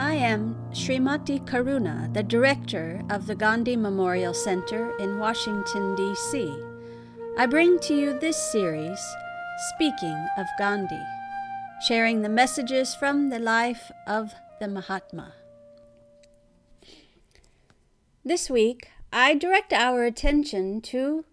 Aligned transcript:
I 0.00 0.14
am 0.14 0.56
Srimati 0.70 1.44
Karuna, 1.44 2.10
the 2.14 2.22
director 2.22 3.02
of 3.10 3.26
the 3.26 3.34
Gandhi 3.34 3.76
Memorial 3.76 4.32
Center 4.32 4.96
in 4.96 5.18
Washington, 5.18 5.94
D.C. 5.94 6.56
I 7.36 7.44
bring 7.44 7.78
to 7.80 7.94
you 7.94 8.18
this 8.18 8.38
series, 8.50 8.98
Speaking 9.74 10.26
of 10.38 10.46
Gandhi, 10.58 11.02
sharing 11.86 12.22
the 12.22 12.30
messages 12.30 12.94
from 12.94 13.28
the 13.28 13.38
life 13.38 13.92
of 14.06 14.32
the 14.58 14.68
Mahatma. 14.68 15.34
This 18.24 18.48
week, 18.48 18.88
I 19.12 19.34
direct 19.34 19.74
our 19.74 20.04
attention 20.04 20.80
to 20.80 21.26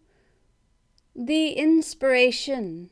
the 1.15 1.51
inspiration 1.51 2.89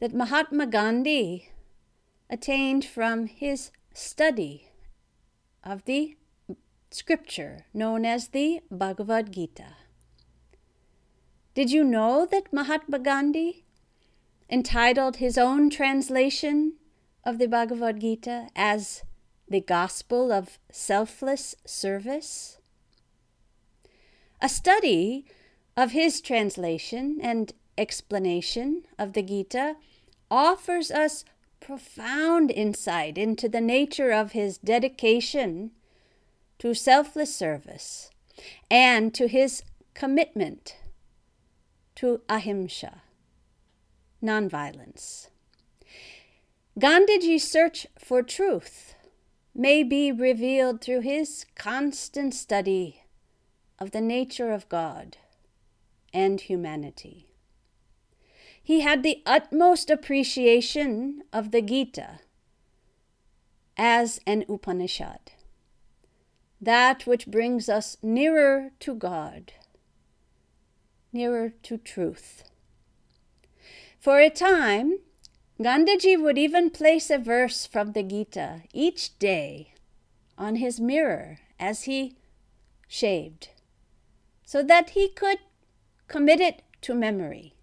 that 0.00 0.12
Mahatma 0.12 0.66
Gandhi 0.66 1.48
attained 2.28 2.84
from 2.84 3.26
his 3.26 3.70
study 3.92 4.68
of 5.64 5.84
the 5.84 6.16
scripture 6.90 7.66
known 7.74 8.04
as 8.04 8.28
the 8.28 8.60
Bhagavad 8.70 9.32
Gita. 9.32 9.76
Did 11.54 11.70
you 11.70 11.84
know 11.84 12.26
that 12.30 12.52
Mahatma 12.52 13.00
Gandhi 13.00 13.64
entitled 14.48 15.16
his 15.16 15.36
own 15.36 15.70
translation 15.70 16.74
of 17.24 17.38
the 17.38 17.48
Bhagavad 17.48 18.00
Gita 18.00 18.48
as 18.54 19.02
the 19.48 19.60
Gospel 19.60 20.32
of 20.32 20.58
Selfless 20.70 21.54
Service? 21.66 22.58
A 24.40 24.48
study 24.48 25.26
of 25.76 25.90
his 25.90 26.20
translation 26.20 27.18
and 27.20 27.52
explanation 27.76 28.84
of 28.98 29.12
the 29.12 29.22
Gita 29.22 29.76
offers 30.30 30.90
us 30.90 31.24
profound 31.60 32.50
insight 32.50 33.18
into 33.18 33.48
the 33.48 33.60
nature 33.60 34.10
of 34.10 34.32
his 34.32 34.58
dedication 34.58 35.72
to 36.58 36.74
selfless 36.74 37.34
service 37.34 38.10
and 38.70 39.14
to 39.14 39.28
his 39.28 39.62
commitment 39.94 40.76
to 41.96 42.20
ahimsa, 42.28 43.02
nonviolence. 44.22 45.28
Gandhiji's 46.78 47.50
search 47.50 47.86
for 47.98 48.22
truth 48.22 48.94
may 49.54 49.82
be 49.82 50.12
revealed 50.12 50.80
through 50.80 51.00
his 51.00 51.44
constant 51.56 52.32
study 52.34 53.02
of 53.78 53.90
the 53.90 54.00
nature 54.00 54.52
of 54.52 54.68
God 54.68 55.16
and 56.12 56.40
humanity. 56.40 57.27
He 58.68 58.80
had 58.80 59.02
the 59.02 59.22
utmost 59.24 59.88
appreciation 59.88 61.22
of 61.32 61.52
the 61.52 61.62
Gita 61.62 62.18
as 63.78 64.20
an 64.26 64.44
Upanishad, 64.46 65.32
that 66.60 67.06
which 67.06 67.28
brings 67.28 67.70
us 67.70 67.96
nearer 68.02 68.72
to 68.80 68.94
God, 68.94 69.54
nearer 71.14 71.54
to 71.62 71.78
truth. 71.78 72.44
For 73.98 74.20
a 74.20 74.28
time, 74.28 74.98
Gandhiji 75.58 76.20
would 76.20 76.36
even 76.36 76.68
place 76.68 77.08
a 77.08 77.16
verse 77.16 77.64
from 77.64 77.92
the 77.92 78.02
Gita 78.02 78.64
each 78.74 79.18
day 79.18 79.72
on 80.36 80.56
his 80.56 80.78
mirror 80.78 81.38
as 81.58 81.84
he 81.84 82.18
shaved, 82.86 83.48
so 84.44 84.62
that 84.62 84.90
he 84.90 85.08
could 85.08 85.38
commit 86.06 86.42
it 86.42 86.60
to 86.82 86.94
memory. 86.94 87.54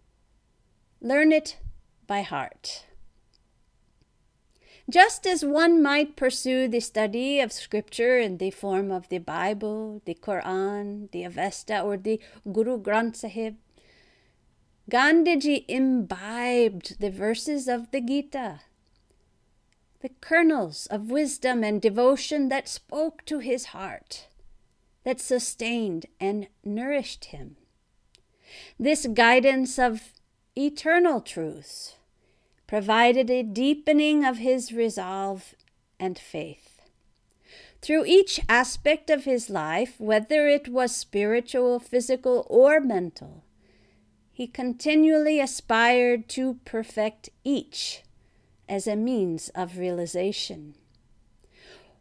Learn 1.01 1.31
it 1.31 1.57
by 2.07 2.21
heart. 2.21 2.85
Just 4.89 5.25
as 5.25 5.43
one 5.43 5.81
might 5.81 6.15
pursue 6.15 6.67
the 6.67 6.79
study 6.79 7.39
of 7.39 7.51
scripture 7.51 8.19
in 8.19 8.37
the 8.37 8.51
form 8.51 8.91
of 8.91 9.09
the 9.09 9.17
Bible, 9.17 10.01
the 10.05 10.13
Quran, 10.13 11.09
the 11.11 11.23
Avesta, 11.23 11.81
or 11.81 11.97
the 11.97 12.19
Guru 12.51 12.79
Granth 12.79 13.15
Sahib, 13.15 13.57
Gandhiji 14.91 15.65
imbibed 15.67 16.99
the 16.99 17.09
verses 17.09 17.67
of 17.67 17.89
the 17.89 17.99
Gita, 17.99 18.61
the 20.01 20.09
kernels 20.21 20.85
of 20.91 21.09
wisdom 21.09 21.63
and 21.63 21.81
devotion 21.81 22.49
that 22.49 22.69
spoke 22.69 23.25
to 23.25 23.39
his 23.39 23.65
heart, 23.65 24.27
that 25.03 25.19
sustained 25.19 26.05
and 26.19 26.47
nourished 26.63 27.25
him. 27.25 27.57
This 28.79 29.07
guidance 29.07 29.79
of 29.79 30.13
eternal 30.57 31.19
truths, 31.19 31.95
provided 32.65 33.29
a 33.29 33.43
deepening 33.43 34.23
of 34.23 34.37
his 34.37 34.71
resolve 34.71 35.53
and 35.99 36.17
faith. 36.17 36.81
Through 37.81 38.05
each 38.05 38.39
aspect 38.47 39.09
of 39.09 39.25
his 39.25 39.49
life, 39.49 39.99
whether 39.99 40.47
it 40.47 40.69
was 40.69 40.95
spiritual, 40.95 41.79
physical, 41.79 42.47
or 42.49 42.79
mental, 42.79 43.43
he 44.31 44.47
continually 44.47 45.39
aspired 45.39 46.29
to 46.29 46.59
perfect 46.65 47.29
each 47.43 48.03
as 48.67 48.87
a 48.87 48.95
means 48.95 49.49
of 49.49 49.77
realization. 49.77 50.75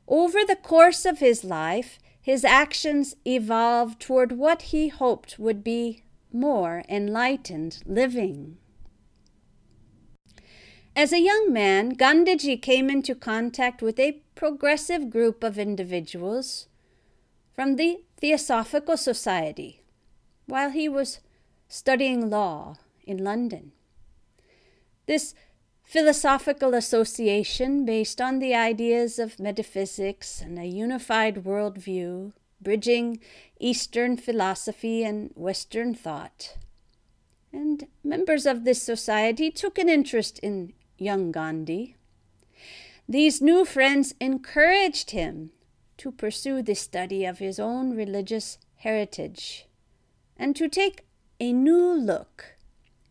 Over 0.06 0.38
the 0.47 0.56
course 0.56 1.04
of 1.04 1.19
his 1.19 1.43
life, 1.43 1.98
his 2.20 2.44
actions 2.44 3.16
evolved 3.26 4.00
toward 4.00 4.32
what 4.32 4.62
he 4.62 4.88
hoped 4.88 5.38
would 5.38 5.62
be 5.64 6.03
more 6.34 6.82
enlightened 6.88 7.82
living. 7.86 8.58
As 10.96 11.12
a 11.12 11.20
young 11.20 11.52
man, 11.52 11.96
Gandhiji 11.96 12.60
came 12.60 12.90
into 12.90 13.14
contact 13.14 13.80
with 13.80 13.98
a 13.98 14.20
progressive 14.34 15.10
group 15.10 15.42
of 15.42 15.58
individuals 15.58 16.68
from 17.52 17.76
the 17.76 18.02
Theosophical 18.20 18.96
Society 18.96 19.80
while 20.46 20.70
he 20.70 20.88
was 20.88 21.20
studying 21.68 22.30
law 22.30 22.76
in 23.06 23.22
London. 23.22 23.72
This 25.06 25.34
philosophical 25.84 26.74
association, 26.74 27.84
based 27.84 28.20
on 28.20 28.38
the 28.38 28.54
ideas 28.54 29.18
of 29.18 29.38
metaphysics 29.38 30.40
and 30.40 30.58
a 30.58 30.64
unified 30.64 31.44
worldview, 31.44 32.32
bridging 32.64 33.20
Eastern 33.60 34.16
philosophy 34.16 35.04
and 35.04 35.30
Western 35.34 35.94
thought. 35.94 36.56
And 37.52 37.86
members 38.02 38.47
of 38.47 38.64
this 38.64 38.82
society 38.82 39.50
took 39.50 39.78
an 39.78 39.88
interest 39.88 40.41
in 40.41 40.72
young 40.98 41.30
Gandhi. 41.30 41.97
These 43.08 43.41
new 43.41 43.64
friends 43.64 44.14
encouraged 44.20 45.10
him 45.10 45.50
to 45.98 46.10
pursue 46.10 46.62
the 46.62 46.75
study 46.75 47.25
of 47.25 47.38
his 47.38 47.60
own 47.60 47.94
religious 47.94 48.58
heritage 48.76 49.69
and 50.36 50.56
to 50.56 50.69
take 50.69 51.06
a 51.38 51.52
new 51.52 51.94
look 51.94 52.56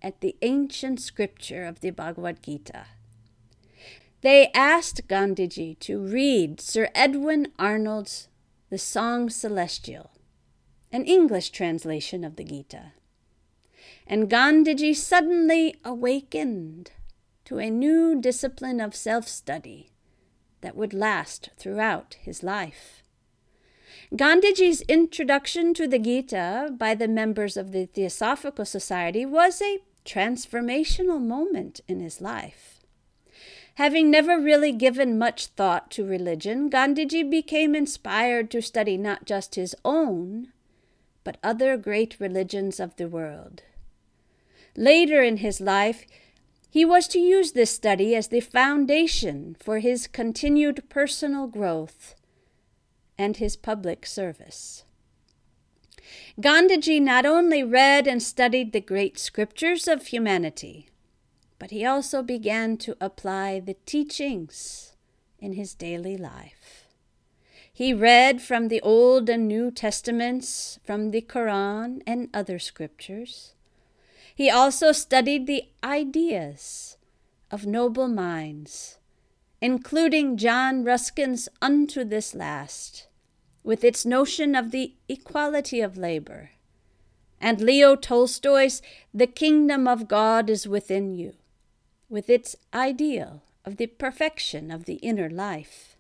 at 0.02 0.20
the 0.20 0.36
ancient 0.42 1.00
scripture 1.00 1.66
of 1.66 1.80
the 1.80 1.92
Bhagavad 1.92 2.44
Gita. 2.44 2.88
They 4.22 4.52
asked 4.54 5.08
Gandhiji 5.08 5.80
to 5.80 6.00
read 6.00 6.60
Sir 6.60 6.90
Edwin 6.96 7.52
Arnold's 7.60 8.28
the 8.74 8.80
Song 8.80 9.30
Celestial, 9.30 10.10
an 10.92 11.06
English 11.06 11.52
translation 11.52 12.24
of 12.24 12.38
the 12.38 12.44
Gita. 12.44 12.94
And 14.08 14.28
Gandhiji 14.28 14.96
suddenly 14.96 15.76
awakened 15.86 16.90
to 17.46 17.60
a 17.60 17.70
new 17.70 18.20
discipline 18.20 18.82
of 18.82 18.96
self 18.96 19.28
study 19.28 19.92
that 20.62 20.76
would 20.76 20.92
last 20.92 21.52
throughout 21.56 22.18
his 22.20 22.42
life. 22.42 23.04
Gandhiji's 24.12 24.82
introduction 24.90 25.76
to 25.76 25.88
the 25.88 26.00
Gita 26.00 26.74
by 26.76 26.96
the 26.96 27.08
members 27.08 27.56
of 27.56 27.74
the 27.74 27.86
Theosophical 27.86 28.66
Society 28.66 29.24
was 29.24 29.62
a 29.62 29.84
transformational 30.04 31.22
moment 31.22 31.82
in 31.88 32.00
his 32.00 32.22
life. 32.22 32.73
Having 33.76 34.12
never 34.12 34.40
really 34.40 34.72
given 34.72 35.18
much 35.18 35.48
thought 35.48 35.90
to 35.92 36.06
religion, 36.06 36.70
Gandhiji 36.70 37.28
became 37.28 37.74
inspired 37.74 38.52
to 38.52 38.62
study 38.62 38.98
not 38.98 39.26
just 39.26 39.56
his 39.56 39.76
own, 39.84 40.54
but 41.24 41.38
other 41.42 41.76
great 41.76 42.20
religions 42.20 42.80
of 42.80 42.96
the 42.98 43.08
world. 43.08 43.64
Later 44.76 45.24
in 45.24 45.38
his 45.38 45.60
life, 45.60 46.06
he 46.70 46.86
was 46.86 47.08
to 47.10 47.20
use 47.20 47.52
this 47.52 47.72
study 47.72 48.16
as 48.16 48.28
the 48.28 48.40
foundation 48.42 49.56
for 49.60 49.80
his 49.80 50.08
continued 50.08 50.88
personal 50.90 51.48
growth 51.48 52.16
and 53.18 53.38
his 53.38 53.56
public 53.56 54.06
service. 54.06 54.84
Gandhiji 56.40 57.00
not 57.00 57.26
only 57.26 57.64
read 57.64 58.08
and 58.08 58.22
studied 58.22 58.72
the 58.72 58.82
great 58.82 59.18
scriptures 59.20 59.88
of 59.88 60.08
humanity, 60.08 60.90
but 61.64 61.72
he 61.72 61.86
also 61.86 62.22
began 62.22 62.76
to 62.76 62.94
apply 63.00 63.58
the 63.58 63.78
teachings 63.86 64.98
in 65.40 65.54
his 65.54 65.74
daily 65.74 66.18
life. 66.18 66.90
He 67.72 67.94
read 67.94 68.42
from 68.42 68.68
the 68.68 68.82
Old 68.82 69.30
and 69.30 69.48
New 69.48 69.72
Testaments, 69.72 70.78
from 70.84 71.12
the 71.12 71.22
Quran 71.22 72.02
and 72.06 72.28
other 72.34 72.60
scriptures. 72.60 73.54
He 74.36 74.50
also 74.50 74.92
studied 74.92 75.48
the 75.48 75.70
ideas 75.82 76.98
of 77.50 77.66
noble 77.66 78.10
minds 78.10 78.98
including 79.62 80.36
John 80.36 80.84
Ruskin's 80.84 81.48
Unto 81.62 82.04
This 82.04 82.36
Last, 82.36 83.08
with 83.64 83.86
its 83.86 84.06
notion 84.06 84.54
of 84.54 84.72
the 84.72 84.96
equality 85.08 85.80
of 85.80 85.96
labor, 85.96 86.50
and 87.40 87.62
Leo 87.62 87.96
Tolstoy's 87.96 88.82
The 89.14 89.28
Kingdom 89.28 89.88
of 89.88 90.10
God 90.10 90.50
is 90.50 90.68
Within 90.68 91.14
You, 91.16 91.36
with 92.14 92.30
its 92.30 92.56
ideal 92.76 93.42
of 93.66 93.78
the 93.78 93.88
perfection 93.88 94.70
of 94.70 94.86
the 94.86 95.02
inner 95.02 95.32
life. 95.32 95.98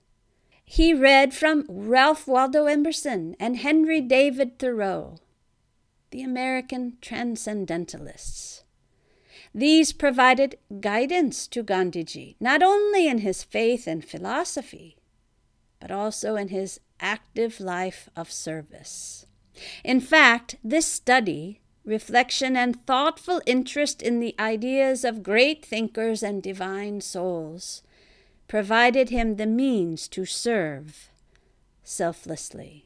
He 0.64 0.94
read 0.94 1.34
from 1.34 1.66
Ralph 1.68 2.28
Waldo 2.28 2.68
Emerson 2.68 3.36
and 3.40 3.58
Henry 3.58 4.00
David 4.00 4.60
Thoreau, 4.60 5.18
the 6.12 6.22
American 6.22 6.98
transcendentalists. 7.02 8.64
These 9.56 9.92
provided 9.92 10.60
guidance 10.80 11.48
to 11.48 11.64
Gandhiji, 11.64 12.36
not 12.40 12.62
only 12.62 13.08
in 13.08 13.20
his 13.20 13.42
faith 13.42 13.88
and 13.88 14.06
philosophy, 14.06 14.98
but 15.80 15.90
also 15.90 16.36
in 16.36 16.50
his 16.50 16.80
active 17.00 17.60
life 17.60 18.08
of 18.16 18.32
service. 18.32 19.26
In 19.84 20.00
fact, 20.00 20.58
this 20.64 20.86
study, 20.86 21.60
reflection, 21.86 22.56
and 22.56 22.86
thoughtful 22.86 23.42
interest 23.46 24.02
in 24.02 24.20
the 24.20 24.36
ideas 24.40 25.04
of 25.04 25.24
great 25.24 25.66
thinkers 25.66 26.24
and 26.24 26.42
divine 26.42 27.02
souls 27.02 27.84
provided 28.48 29.10
him 29.10 29.36
the 29.36 29.48
means 29.48 30.08
to 30.08 30.26
serve 30.26 31.10
selflessly. 31.84 32.86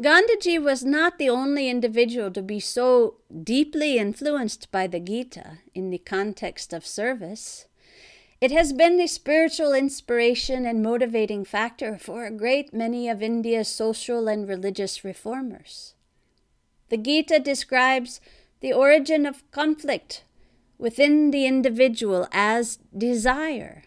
Gandhiji 0.00 0.58
was 0.62 0.82
not 0.82 1.18
the 1.18 1.28
only 1.28 1.68
individual 1.68 2.30
to 2.30 2.42
be 2.42 2.58
so 2.58 3.16
deeply 3.42 3.98
influenced 3.98 4.70
by 4.70 4.86
the 4.86 5.00
Gita 5.00 5.58
in 5.74 5.90
the 5.90 5.98
context 5.98 6.72
of 6.72 6.86
service. 6.86 7.66
It 8.40 8.50
has 8.50 8.72
been 8.72 8.96
the 8.96 9.06
spiritual 9.06 9.74
inspiration 9.74 10.64
and 10.64 10.82
motivating 10.82 11.44
factor 11.44 11.98
for 11.98 12.24
a 12.24 12.30
great 12.30 12.72
many 12.72 13.10
of 13.10 13.22
India's 13.22 13.68
social 13.68 14.26
and 14.26 14.48
religious 14.48 15.04
reformers. 15.04 15.94
The 16.90 16.96
Gita 16.96 17.38
describes 17.38 18.20
the 18.60 18.72
origin 18.72 19.24
of 19.24 19.48
conflict 19.52 20.24
within 20.76 21.30
the 21.30 21.46
individual 21.46 22.28
as 22.32 22.78
desire. 22.96 23.84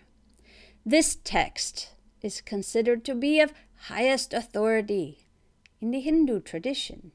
This 0.86 1.18
text 1.24 1.90
is 2.22 2.42
considered 2.42 3.04
to 3.06 3.14
be 3.14 3.40
of 3.40 3.54
highest 3.88 4.34
authority 4.34 5.28
in 5.82 5.92
the 5.92 6.00
Hindu 6.00 6.40
tradition. 6.40 7.12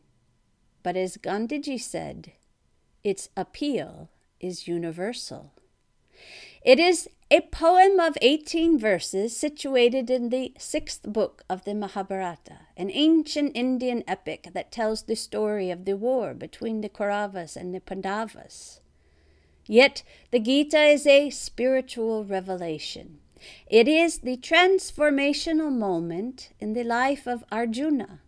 But 0.83 0.97
as 0.97 1.17
Gandhiji 1.17 1.81
said, 1.81 2.33
its 3.03 3.31
appeal 3.37 4.11
is 4.41 4.69
universal. 4.69 5.55
It 6.63 6.79
is 6.79 7.09
a 7.31 7.43
poem 7.43 8.01
of 8.01 8.17
18 8.23 8.79
verses 8.79 9.37
situated 9.37 10.09
in 10.09 10.31
the 10.31 10.55
sixth 10.57 11.03
book 11.03 11.45
of 11.51 11.63
the 11.65 11.75
Mahabharata, 11.75 12.61
an 12.75 12.91
ancient 12.91 13.53
Indian 13.55 14.03
epic 14.09 14.49
that 14.55 14.73
tells 14.73 15.03
the 15.03 15.15
story 15.15 15.71
of 15.71 15.85
the 15.85 15.95
war 15.95 16.33
between 16.33 16.81
the 16.81 16.89
Kauravas 16.89 17.55
and 17.55 17.75
the 17.75 17.81
Pandavas. 17.81 18.81
Yet 19.67 20.03
the 20.31 20.39
Gita 20.39 20.81
is 20.81 21.07
a 21.07 21.29
spiritual 21.29 22.25
revelation. 22.25 23.19
It 23.67 23.89
is 23.89 24.21
the 24.21 24.39
transformational 24.39 25.71
moment 25.71 26.49
in 26.59 26.73
the 26.73 26.83
life 26.83 27.27
of 27.27 27.45
Arjuna, 27.53 28.21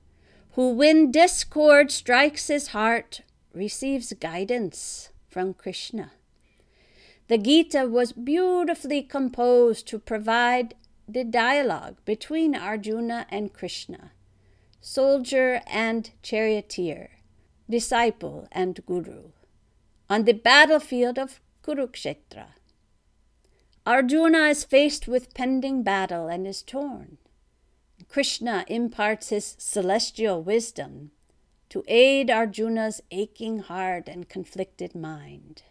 who, 0.53 0.75
when 0.75 1.11
discord 1.11 1.91
strikes 1.91 2.49
his 2.49 2.69
heart, 2.69 3.23
receives 3.55 4.13
guidance 4.13 5.09
from 5.27 5.55
Krishna. 5.55 6.13
The 7.31 7.39
Gita 7.39 7.87
was 7.87 8.11
beautifully 8.11 9.03
composed 9.03 9.87
to 9.87 10.01
provide 10.01 10.75
the 11.07 11.23
dialogue 11.23 11.99
between 12.05 12.57
Arjuna 12.57 13.25
and 13.31 13.53
Krishna, 13.53 14.11
soldier 14.81 15.63
and 15.69 16.11
charioteer, 16.25 17.21
disciple 17.71 18.49
and 18.51 18.85
guru, 18.85 19.31
on 20.09 20.25
the 20.25 20.33
battlefield 20.33 21.21
of 21.21 21.41
Kurukshetra. 21.63 22.49
Arjuna 23.87 24.49
is 24.49 24.65
faced 24.65 25.07
with 25.07 25.33
pending 25.33 25.85
battle 25.85 26.27
and 26.27 26.49
is 26.49 26.63
torn. 26.63 27.19
Krishna 28.09 28.65
imparts 28.67 29.29
his 29.29 29.55
celestial 29.57 30.43
wisdom 30.43 31.13
to 31.69 31.85
aid 31.87 32.29
Arjuna's 32.29 33.01
aching 33.13 33.61
heart 33.61 34.09
and 34.09 34.29
conflicted 34.29 34.97
mind. 34.97 35.63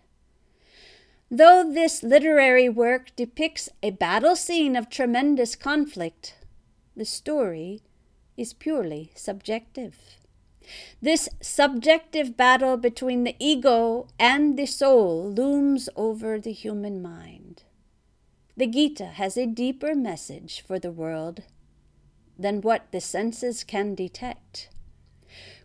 Though 1.32 1.64
this 1.72 2.02
literary 2.02 2.70
work 2.70 3.16
depicts 3.16 3.70
a 3.84 3.92
battle 3.92 4.36
scene 4.36 4.76
of 4.76 4.90
tremendous 4.90 5.56
conflict, 5.56 6.36
the 6.96 7.06
story 7.06 7.82
is 8.36 8.54
purely 8.54 9.12
subjective. 9.14 9.96
This 11.02 11.30
subjective 11.40 12.36
battle 12.36 12.78
between 12.78 13.26
the 13.26 13.36
ego 13.38 14.08
and 14.18 14.58
the 14.58 14.66
soul 14.66 15.32
looms 15.32 15.88
over 15.96 16.40
the 16.40 16.52
human 16.52 17.02
mind. 17.02 17.64
The 18.58 18.68
Gita 18.68 19.06
has 19.06 19.38
a 19.38 19.46
deeper 19.46 19.94
message 19.94 20.62
for 20.66 20.80
the 20.80 20.92
world 20.92 21.44
than 22.38 22.62
what 22.62 22.92
the 22.92 23.02
senses 23.02 23.64
can 23.64 23.94
detect. 23.94 24.70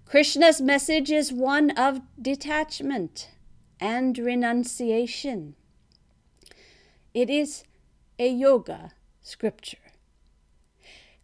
Krishna's 0.05 0.61
message 0.61 1.11
is 1.11 1.33
one 1.33 1.71
of 1.71 2.03
detachment 2.21 3.29
and 3.81 4.17
renunciation. 4.19 5.55
It 7.13 7.31
is 7.31 7.65
a 8.19 8.29
yoga 8.29 8.93
scripture. 9.23 9.79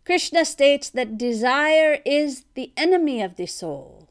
Krishna 0.04 0.44
states 0.44 0.90
that 0.90 1.18
desire 1.18 1.98
is 2.04 2.44
the 2.54 2.72
enemy 2.76 3.22
of 3.22 3.36
the 3.36 3.46
soul. 3.46 4.08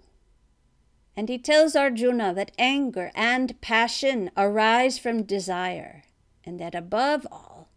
And 1.15 1.27
he 1.27 1.38
tells 1.38 1.75
Arjuna 1.75 2.33
that 2.36 2.51
anger 2.57 3.12
and 3.13 3.59
passion 3.59 4.31
arise 4.38 4.97
from 4.97 5.24
desire, 5.24 6.03
and 6.45 6.59
that 6.59 6.75
above 6.75 7.27
all, 7.31 7.68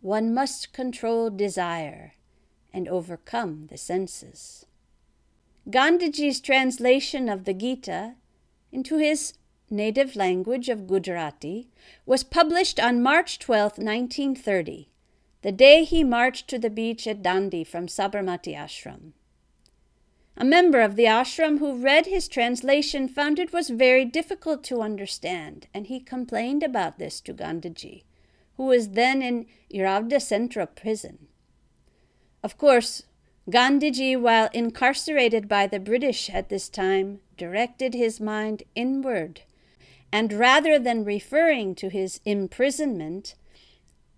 one 0.00 0.32
must 0.32 0.72
control 0.72 1.30
desire 1.30 2.14
and 2.72 2.86
overcome 2.86 3.68
the 3.68 3.78
senses. 3.78 4.66
Gandhiji's 5.68 6.40
translation 6.40 7.28
of 7.28 7.44
the 7.44 7.54
Gita 7.54 8.14
into 8.70 8.98
his 8.98 9.34
native 9.70 10.14
language 10.14 10.68
of 10.68 10.86
Gujarati 10.86 11.68
was 12.06 12.22
published 12.22 12.78
on 12.78 13.02
March 13.02 13.38
12, 13.38 13.78
1930, 13.78 14.88
the 15.42 15.52
day 15.52 15.84
he 15.84 16.04
marched 16.04 16.48
to 16.48 16.58
the 16.58 16.70
beach 16.70 17.06
at 17.06 17.22
Dandi 17.22 17.66
from 17.66 17.86
Sabarmati 17.86 18.54
Ashram. 18.54 19.12
A 20.36 20.44
member 20.44 20.80
of 20.80 20.96
the 20.96 21.04
ashram 21.04 21.58
who 21.58 21.76
read 21.76 22.06
his 22.06 22.26
translation 22.26 23.06
found 23.06 23.38
it 23.38 23.52
was 23.52 23.70
very 23.70 24.04
difficult 24.04 24.64
to 24.64 24.82
understand, 24.82 25.68
and 25.72 25.86
he 25.86 26.00
complained 26.00 26.62
about 26.62 26.98
this 26.98 27.20
to 27.20 27.32
Gandhiji, 27.32 28.02
who 28.56 28.64
was 28.64 28.90
then 28.90 29.22
in 29.22 29.46
Yeravda 29.72 30.20
Central 30.20 30.66
prison. 30.66 31.28
Of 32.42 32.58
course, 32.58 33.04
Gandhiji, 33.48 34.20
while 34.20 34.48
incarcerated 34.52 35.48
by 35.48 35.66
the 35.66 35.78
British 35.78 36.28
at 36.30 36.48
this 36.48 36.68
time, 36.68 37.20
directed 37.36 37.94
his 37.94 38.20
mind 38.20 38.64
inward, 38.74 39.42
and 40.12 40.32
rather 40.32 40.78
than 40.78 41.04
referring 41.04 41.74
to 41.76 41.88
his 41.88 42.20
imprisonment 42.24 43.34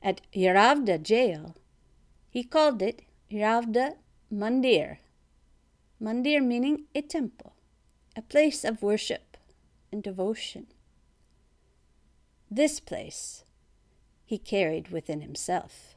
at 0.02 0.20
Yeravda 0.32 1.02
jail, 1.02 1.56
he 2.30 2.44
called 2.44 2.82
it 2.82 3.02
Yeravda 3.30 3.96
Mandir. 4.32 4.98
Mandir 6.00 6.44
meaning 6.44 6.84
a 6.94 7.02
temple, 7.02 7.54
a 8.14 8.22
place 8.22 8.64
of 8.64 8.82
worship 8.82 9.36
and 9.90 10.02
devotion. 10.02 10.66
This 12.50 12.80
place 12.80 13.44
he 14.24 14.38
carried 14.38 14.88
within 14.88 15.22
himself. 15.22 15.95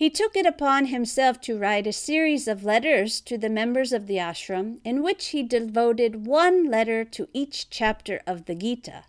He 0.00 0.08
took 0.08 0.34
it 0.34 0.46
upon 0.46 0.86
himself 0.86 1.42
to 1.42 1.58
write 1.58 1.86
a 1.86 1.92
series 1.92 2.48
of 2.48 2.64
letters 2.64 3.20
to 3.20 3.36
the 3.36 3.50
members 3.50 3.92
of 3.92 4.06
the 4.06 4.16
ashram 4.16 4.80
in 4.82 5.02
which 5.02 5.26
he 5.26 5.42
devoted 5.42 6.24
one 6.24 6.70
letter 6.70 7.04
to 7.04 7.28
each 7.34 7.68
chapter 7.68 8.22
of 8.26 8.46
the 8.46 8.54
Gita, 8.54 9.04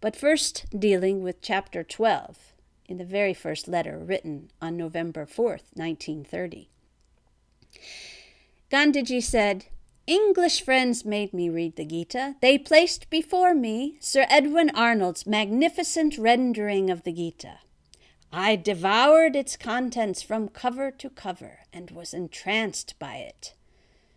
but 0.00 0.16
first 0.16 0.66
dealing 0.76 1.22
with 1.22 1.40
chapter 1.40 1.84
12 1.84 2.52
in 2.88 2.98
the 2.98 3.04
very 3.04 3.32
first 3.32 3.68
letter 3.68 3.96
written 3.96 4.50
on 4.60 4.76
November 4.76 5.24
4th, 5.24 5.70
1930. 5.74 6.68
Gandhiji 8.72 9.22
said, 9.22 9.66
English 10.08 10.64
friends 10.64 11.04
made 11.04 11.32
me 11.32 11.48
read 11.48 11.76
the 11.76 11.84
Gita. 11.84 12.34
They 12.40 12.58
placed 12.58 13.08
before 13.08 13.54
me 13.54 13.98
Sir 14.00 14.26
Edwin 14.28 14.70
Arnold's 14.70 15.28
magnificent 15.28 16.18
rendering 16.18 16.90
of 16.90 17.04
the 17.04 17.12
Gita. 17.12 17.58
I 18.36 18.56
devoured 18.56 19.36
its 19.36 19.56
contents 19.56 20.20
from 20.20 20.48
cover 20.48 20.90
to 20.90 21.08
cover 21.08 21.60
and 21.72 21.92
was 21.92 22.12
entranced 22.12 22.98
by 22.98 23.18
it. 23.18 23.54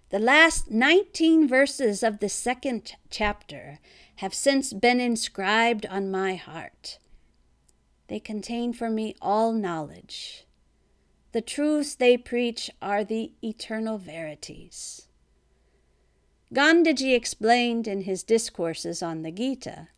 The 0.10 0.18
last 0.18 0.72
19 0.72 1.48
verses 1.48 2.02
of 2.02 2.18
the 2.18 2.28
second 2.28 2.96
chapter 3.12 3.78
have 4.16 4.34
since 4.34 4.74
been 4.74 5.00
inscribed 5.00 5.86
on 5.86 6.10
my 6.10 6.34
heart. 6.34 6.98
They 8.08 8.20
contain 8.20 8.74
for 8.74 8.90
me 8.90 9.14
all 9.22 9.54
knowledge. 9.54 10.48
The 11.32 11.42
truths 11.42 11.94
they 11.94 12.18
preach 12.18 12.72
are 12.82 13.04
the 13.04 13.34
eternal 13.44 14.00
verities. 14.00 15.10
Gandhiji 16.52 17.14
explained 17.14 17.88
in 17.88 18.02
his 18.02 18.24
discourses 18.24 19.04
on 19.04 19.22
the 19.22 19.32
Gita 19.32 19.90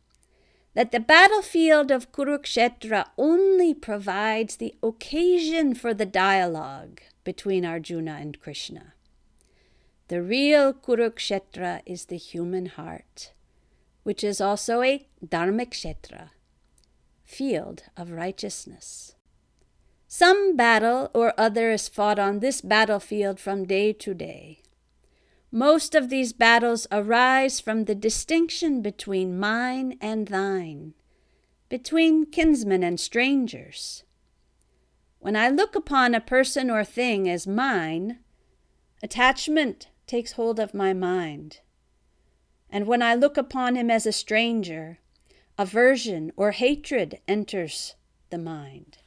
that 0.74 0.92
the 0.92 1.00
battlefield 1.00 1.92
of 1.92 2.12
Kurukshetra 2.12 3.08
only 3.18 3.74
provides 3.74 4.58
the 4.58 4.76
occasion 4.84 5.74
for 5.74 5.94
the 5.94 6.06
dialogue 6.06 7.02
between 7.24 7.66
Arjuna 7.66 8.18
and 8.20 8.40
Krishna. 8.40 8.94
The 10.08 10.22
real 10.22 10.74
Kurukshetra 10.74 11.82
is 11.86 12.06
the 12.06 12.18
human 12.18 12.68
heart, 12.68 13.34
which 14.04 14.24
is 14.24 14.42
also 14.42 14.82
a 14.82 15.06
Dharmakshetra, 15.26 16.30
field 17.24 17.84
of 17.96 18.12
righteousness. 18.12 19.16
Some 20.08 20.56
battle 20.56 21.12
or 21.14 21.40
other 21.40 21.70
is 21.72 21.88
fought 21.88 22.18
on 22.18 22.40
this 22.40 22.62
battlefield 22.62 23.40
from 23.40 23.66
day 23.66 23.94
to 23.94 24.14
day. 24.16 24.64
Most 25.52 25.96
of 25.96 26.10
these 26.10 26.32
battles 26.32 26.86
arise 26.92 27.60
from 27.60 27.86
the 27.86 27.96
distinction 27.96 28.84
between 28.84 29.40
mine 29.40 29.98
and 30.00 30.28
thine, 30.28 30.94
between 31.70 32.28
kinsmen 32.28 32.84
and 32.84 33.00
strangers. 33.00 34.04
When 35.18 35.36
I 35.36 35.50
look 35.50 35.76
upon 35.76 36.14
a 36.14 36.22
person 36.22 36.70
or 36.70 36.84
thing 36.84 37.28
as 37.28 37.48
mine, 37.48 38.20
attachment 39.02 39.88
takes 40.06 40.34
hold 40.34 40.60
of 40.60 40.76
my 40.76 40.94
mind. 40.94 41.62
And 42.70 42.86
when 42.86 43.02
I 43.02 43.16
look 43.16 43.36
upon 43.36 43.76
him 43.76 43.90
as 43.90 44.06
a 44.06 44.12
stranger, 44.12 45.00
aversion 45.58 46.32
or 46.38 46.52
hatred 46.52 47.20
enters 47.28 47.96
the 48.30 48.38
mind. 48.38 49.00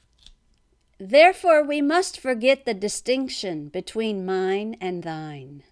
Therefore, 0.98 1.62
we 1.62 1.80
must 1.80 2.18
forget 2.18 2.64
the 2.64 2.74
distinction 2.74 3.68
between 3.68 4.26
mine 4.26 4.76
and 4.80 5.04
thine. 5.04 5.62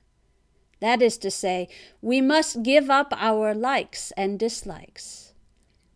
That 0.80 1.02
is 1.02 1.18
to 1.18 1.30
say, 1.30 1.68
we 2.00 2.20
must 2.20 2.62
give 2.62 2.90
up 2.90 3.12
our 3.16 3.54
likes 3.54 4.12
and 4.16 4.38
dislikes. 4.38 5.34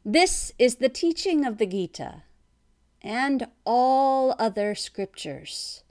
This 0.04 0.52
is 0.58 0.76
the 0.76 0.90
teaching 0.90 1.46
of 1.46 1.56
the 1.56 1.66
Gita 1.66 2.22
and 3.02 3.46
all 3.64 4.34
other 4.38 4.74
scriptures. 4.74 5.82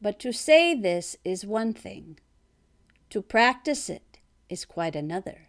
But 0.00 0.18
to 0.20 0.32
say 0.32 0.74
this 0.74 1.16
is 1.24 1.46
one 1.46 1.74
thing, 1.74 2.18
to 3.10 3.22
practice 3.22 3.88
it 3.88 4.18
is 4.48 4.64
quite 4.64 4.96
another. 4.96 5.48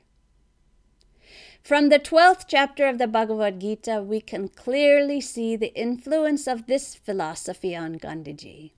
From 1.64 1.88
the 1.88 2.00
12th 2.00 2.44
chapter 2.48 2.88
of 2.88 2.98
the 2.98 3.08
Bhagavad 3.08 3.62
Gita, 3.62 4.04
we 4.06 4.20
can 4.20 4.50
clearly 4.50 5.22
see 5.22 5.56
the 5.56 5.74
influence 5.74 6.46
of 6.46 6.68
this 6.68 6.94
philosophy 6.94 7.74
on 7.74 7.96
Gandhiji. 7.96 8.72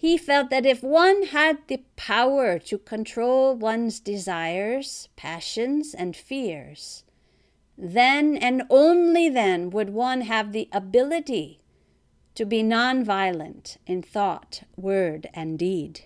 He 0.00 0.16
felt 0.16 0.50
that 0.50 0.64
if 0.64 0.80
one 0.80 1.24
had 1.24 1.58
the 1.66 1.82
power 1.96 2.60
to 2.60 2.78
control 2.78 3.56
one's 3.56 3.98
desires, 3.98 5.08
passions, 5.16 5.92
and 5.92 6.14
fears, 6.14 7.02
then 7.76 8.36
and 8.36 8.62
only 8.70 9.28
then 9.28 9.70
would 9.70 9.90
one 9.90 10.20
have 10.20 10.52
the 10.52 10.68
ability 10.70 11.62
to 12.36 12.46
be 12.46 12.62
nonviolent 12.62 13.78
in 13.88 14.02
thought, 14.02 14.62
word, 14.76 15.28
and 15.34 15.58
deed. 15.58 16.02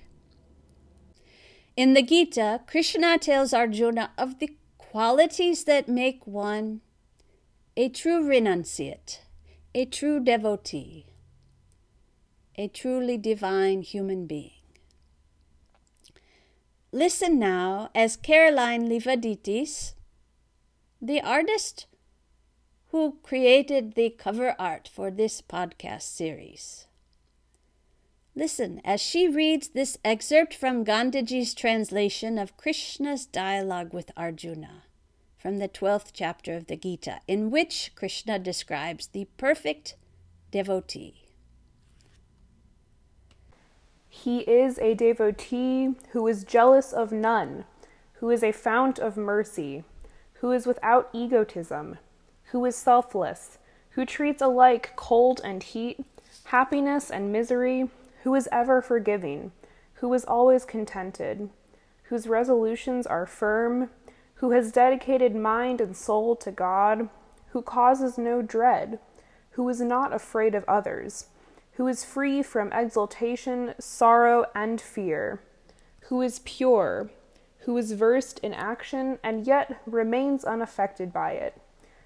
In 1.77 1.93
the 1.93 2.03
Gita, 2.03 2.63
Krishna 2.67 3.19
tells 3.19 3.53
Arjuna 3.53 4.13
of 4.17 4.39
the 4.39 4.57
qualities 4.79 5.65
that 5.65 5.87
make 5.87 6.27
one 6.27 6.81
a 7.77 7.91
true 7.91 8.25
renunciate, 8.25 9.19
a 9.75 9.85
true 9.85 10.19
devotee 10.19 11.12
a 12.57 12.69
truly 12.69 13.17
divine 13.17 13.83
human 13.83 14.27
being. 14.27 14.53
Listen 16.93 17.39
now 17.39 17.91
as 17.95 18.17
Caroline 18.17 18.89
Livaditis, 18.89 19.95
the 21.01 21.21
artist 21.21 21.87
who 22.89 23.17
created 23.23 23.95
the 23.95 24.11
cover 24.11 24.55
art 24.59 24.89
for 24.93 25.11
this 25.11 25.41
podcast 25.41 26.03
series. 26.03 26.87
Listen 28.35 28.81
as 28.85 29.01
she 29.01 29.27
reads 29.29 29.69
this 29.69 29.99
excerpt 30.05 30.55
from 30.55 30.85
Gandhiji's 30.85 31.55
translation 31.55 32.39
of 32.39 32.57
Krishna's 32.57 33.25
dialogue 33.25 33.95
with 33.95 34.11
Arjuna 34.17 34.85
from 35.39 35.59
the 35.59 35.69
12th 35.69 36.11
chapter 36.13 36.55
of 36.55 36.67
the 36.67 36.77
Gita, 36.77 37.21
in 37.27 37.51
which 37.51 37.93
Krishna 37.97 38.39
describes 38.39 39.09
the 39.09 39.27
perfect 39.37 39.97
devotee. 40.51 41.22
He 44.15 44.41
is 44.41 44.79
a 44.79 44.93
devotee 44.93 45.95
who 46.11 46.29
is 46.29 46.45
jealous 46.45 46.93
of 46.93 47.13
none, 47.13 47.65
who 48.17 48.29
is 48.29 48.45
a 48.45 48.53
fount 48.53 48.99
of 48.99 49.17
mercy, 49.17 49.85
who 50.35 50.53
is 50.53 50.67
without 50.67 51.09
egotism, 51.15 51.97
who 52.51 52.63
is 52.67 52.77
selfless, 52.77 53.59
who 53.93 54.05
treats 54.05 54.43
alike 54.43 54.93
cold 54.97 55.41
and 55.43 55.63
heat, 55.63 56.05
happiness 56.45 57.11
and 57.11 57.33
misery, 57.33 57.89
who 58.23 58.35
is 58.35 58.51
ever 58.53 58.83
forgiving, 58.83 59.51
who 59.95 60.13
is 60.13 60.27
always 60.27 60.67
contented, 60.67 61.49
whose 62.05 62.29
resolutions 62.29 63.07
are 63.07 63.25
firm, 63.25 63.89
who 64.35 64.51
has 64.51 64.73
dedicated 64.73 65.35
mind 65.35 65.81
and 65.81 65.97
soul 65.97 66.37
to 66.37 66.53
God, 66.53 67.09
who 67.53 67.63
causes 67.63 68.19
no 68.19 68.43
dread, 68.43 68.99
who 69.53 69.67
is 69.71 69.81
not 69.81 70.13
afraid 70.13 70.55
of 70.55 70.67
others 70.69 71.29
who 71.77 71.87
is 71.89 72.05
free 72.05 72.43
from 72.43 72.73
exultation, 72.73 73.75
sorrow, 73.79 74.45
and 74.55 74.81
fear, 74.81 75.41
who 76.09 76.21
is 76.21 76.41
pure, 76.41 77.11
who 77.61 77.77
is 77.77 77.93
versed 77.93 78.39
in 78.41 78.53
action 78.53 79.19
and 79.23 79.47
yet 79.47 79.81
remains 79.87 80.45
unaffected 80.45 81.13
by 81.13 81.33
it, 81.33 81.61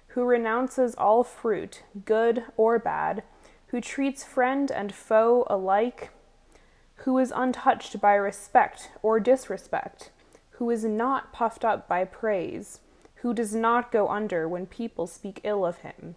who 0.09 0.23
renounces 0.23 0.95
all 0.95 1.23
fruit, 1.23 1.83
good 2.05 2.43
or 2.55 2.79
bad, 2.79 3.23
who 3.67 3.81
treats 3.81 4.23
friend 4.23 4.71
and 4.71 4.93
foe 4.95 5.45
alike, 5.49 6.11
who 7.01 7.17
is 7.17 7.33
untouched 7.35 7.99
by 7.99 8.13
respect 8.15 8.89
or 9.01 9.19
disrespect, 9.19 10.11
who 10.51 10.69
is 10.69 10.85
not 10.85 11.33
puffed 11.33 11.65
up 11.65 11.87
by 11.87 12.05
praise, 12.05 12.79
who 13.15 13.33
does 13.33 13.53
not 13.53 13.91
go 13.91 14.07
under 14.07 14.47
when 14.47 14.65
people 14.65 15.07
speak 15.07 15.41
ill 15.43 15.65
of 15.65 15.77
him, 15.79 16.15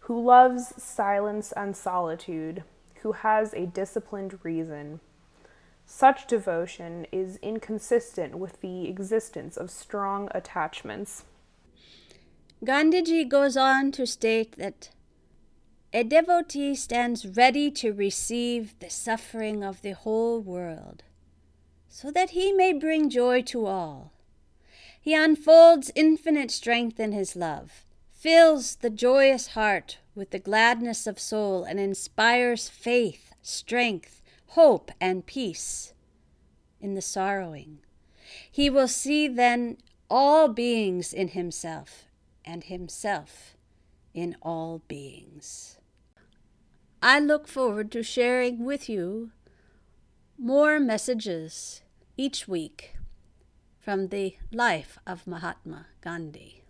who 0.00 0.20
loves 0.20 0.82
silence 0.82 1.52
and 1.52 1.76
solitude, 1.76 2.64
who 3.02 3.12
has 3.12 3.52
a 3.54 3.66
disciplined 3.66 4.38
reason. 4.42 5.00
Such 5.84 6.26
devotion 6.26 7.06
is 7.12 7.38
inconsistent 7.42 8.36
with 8.38 8.60
the 8.60 8.88
existence 8.88 9.56
of 9.56 9.70
strong 9.70 10.28
attachments. 10.32 11.24
Gandhiji 12.64 13.28
goes 13.28 13.56
on 13.56 13.90
to 13.92 14.06
state 14.06 14.56
that 14.56 14.90
a 15.92 16.04
devotee 16.04 16.74
stands 16.74 17.26
ready 17.26 17.70
to 17.72 17.92
receive 17.92 18.78
the 18.78 18.88
suffering 18.88 19.62
of 19.62 19.82
the 19.82 19.92
whole 19.92 20.40
world, 20.40 21.02
so 21.88 22.10
that 22.12 22.30
he 22.30 22.52
may 22.52 22.72
bring 22.72 23.10
joy 23.10 23.42
to 23.42 23.66
all. 23.66 24.12
He 24.98 25.14
unfolds 25.14 25.90
infinite 25.94 26.50
strength 26.50 27.00
in 27.00 27.12
his 27.12 27.34
love, 27.34 27.84
fills 28.22 28.76
the 28.76 28.88
joyous 28.88 29.48
heart 29.48 29.98
with 30.14 30.30
the 30.30 30.38
gladness 30.38 31.08
of 31.08 31.18
soul 31.18 31.64
and 31.64 31.80
inspires 31.80 32.68
faith, 32.68 33.32
strength, 33.42 34.22
hope, 34.50 34.92
and 35.00 35.26
peace 35.26 35.92
in 36.80 36.94
the 36.94 37.02
sorrowing. 37.02 37.78
He 38.48 38.70
will 38.70 38.86
see 38.86 39.26
then 39.26 39.78
all 40.08 40.46
beings 40.46 41.12
in 41.12 41.28
himself 41.28 42.04
and 42.44 42.62
himself 42.62 43.56
in 44.14 44.36
all 44.40 44.82
beings. 44.86 45.78
I 47.02 47.18
look 47.18 47.48
forward 47.48 47.90
to 47.90 48.04
sharing 48.04 48.64
with 48.64 48.88
you 48.88 49.32
more 50.38 50.78
messages 50.78 51.82
each 52.16 52.46
week 52.46 52.94
from 53.80 54.08
the 54.08 54.36
life 54.52 55.00
of 55.08 55.26
Mahatma 55.26 55.86
Gandhi. 56.00 56.61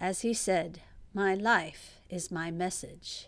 As 0.00 0.20
he 0.20 0.32
said, 0.32 0.80
My 1.12 1.34
life 1.34 2.00
is 2.08 2.30
my 2.30 2.50
message. 2.52 3.26